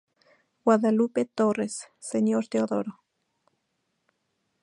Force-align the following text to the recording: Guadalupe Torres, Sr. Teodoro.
Guadalupe 0.63 1.25
Torres, 1.25 1.87
Sr. 1.99 2.47
Teodoro. 2.47 3.01